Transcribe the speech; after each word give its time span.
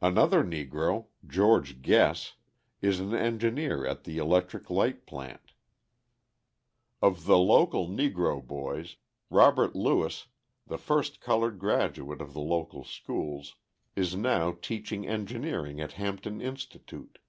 Another 0.00 0.42
Negro, 0.42 1.06
George 1.24 1.82
Guess, 1.82 2.34
is 2.82 2.98
an 2.98 3.14
engineer 3.14 3.84
in 3.86 3.96
the 4.02 4.18
electric 4.18 4.70
light 4.70 5.06
plant. 5.06 5.52
Of 7.00 7.26
the 7.26 7.38
local 7.38 7.86
Negro 7.86 8.44
boys, 8.44 8.96
Robert 9.30 9.76
Lewis, 9.76 10.26
the 10.66 10.78
first 10.78 11.20
coloured 11.20 11.60
graduate 11.60 12.20
of 12.20 12.32
the 12.32 12.40
local 12.40 12.82
schools, 12.82 13.54
is 13.94 14.16
now 14.16 14.50
teaching 14.60 15.06
engineering 15.06 15.80
at 15.80 15.92
Hampton 15.92 16.40
Institute. 16.40 17.20